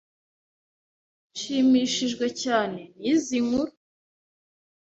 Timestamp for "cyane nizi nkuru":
2.43-3.73